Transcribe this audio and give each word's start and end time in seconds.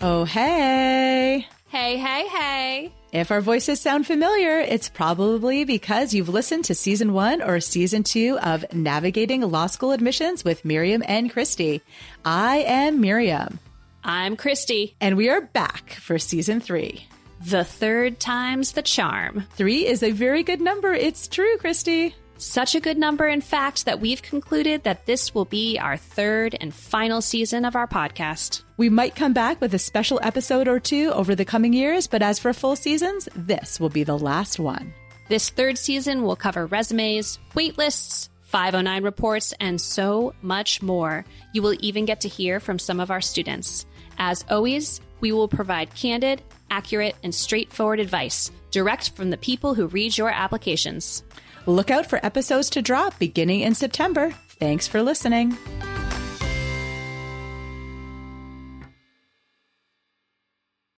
Oh, 0.00 0.24
hey. 0.24 1.46
Hey, 1.68 1.96
hey, 1.96 2.28
hey. 2.28 2.92
If 3.12 3.30
our 3.30 3.40
voices 3.40 3.80
sound 3.80 4.06
familiar, 4.06 4.58
it's 4.58 4.88
probably 4.88 5.64
because 5.64 6.12
you've 6.12 6.28
listened 6.28 6.64
to 6.66 6.74
season 6.74 7.12
one 7.12 7.40
or 7.42 7.60
season 7.60 8.02
two 8.02 8.38
of 8.40 8.64
Navigating 8.72 9.40
Law 9.42 9.66
School 9.66 9.92
Admissions 9.92 10.44
with 10.44 10.64
Miriam 10.64 11.02
and 11.06 11.32
Kristi. 11.32 11.80
I 12.24 12.58
am 12.58 13.00
Miriam. 13.00 13.58
I'm 14.02 14.36
Kristi. 14.36 14.94
And 15.00 15.16
we 15.16 15.30
are 15.30 15.40
back 15.40 15.90
for 15.94 16.18
season 16.18 16.60
three. 16.60 17.06
The 17.46 17.64
third 17.64 18.20
time's 18.20 18.72
the 18.72 18.82
charm. 18.82 19.44
Three 19.52 19.86
is 19.86 20.02
a 20.02 20.10
very 20.10 20.42
good 20.42 20.60
number. 20.60 20.92
It's 20.92 21.28
true, 21.28 21.56
Kristi. 21.58 22.14
Such 22.36 22.74
a 22.74 22.80
good 22.80 22.98
number, 22.98 23.28
in 23.28 23.40
fact, 23.40 23.84
that 23.84 24.00
we've 24.00 24.20
concluded 24.20 24.82
that 24.82 25.06
this 25.06 25.34
will 25.34 25.44
be 25.44 25.78
our 25.78 25.96
third 25.96 26.56
and 26.60 26.74
final 26.74 27.20
season 27.20 27.64
of 27.64 27.76
our 27.76 27.86
podcast. 27.86 28.64
We 28.76 28.88
might 28.88 29.14
come 29.14 29.32
back 29.32 29.60
with 29.60 29.72
a 29.74 29.78
special 29.78 30.18
episode 30.22 30.66
or 30.66 30.80
two 30.80 31.12
over 31.12 31.34
the 31.34 31.44
coming 31.44 31.72
years, 31.72 32.06
but 32.06 32.22
as 32.22 32.38
for 32.38 32.52
full 32.52 32.76
seasons, 32.76 33.28
this 33.36 33.78
will 33.78 33.88
be 33.88 34.02
the 34.02 34.18
last 34.18 34.58
one. 34.58 34.92
This 35.28 35.48
third 35.48 35.78
season 35.78 36.22
will 36.22 36.36
cover 36.36 36.66
resumes, 36.66 37.38
waitlists, 37.54 38.28
509 38.42 39.02
reports, 39.02 39.54
and 39.58 39.80
so 39.80 40.34
much 40.42 40.82
more. 40.82 41.24
You 41.52 41.62
will 41.62 41.76
even 41.80 42.04
get 42.04 42.20
to 42.22 42.28
hear 42.28 42.60
from 42.60 42.78
some 42.78 43.00
of 43.00 43.10
our 43.10 43.20
students. 43.20 43.86
As 44.18 44.44
always, 44.50 45.00
we 45.20 45.32
will 45.32 45.48
provide 45.48 45.94
candid, 45.94 46.42
accurate, 46.74 47.16
and 47.22 47.34
straightforward 47.34 48.00
advice 48.00 48.50
direct 48.70 49.10
from 49.10 49.30
the 49.30 49.36
people 49.36 49.74
who 49.74 49.86
read 49.86 50.18
your 50.18 50.30
applications. 50.30 51.22
Look 51.66 51.90
out 51.90 52.06
for 52.06 52.24
episodes 52.26 52.70
to 52.70 52.82
drop 52.82 53.18
beginning 53.18 53.60
in 53.60 53.74
September. 53.74 54.34
Thanks 54.58 54.88
for 54.88 55.02
listening. 55.02 55.56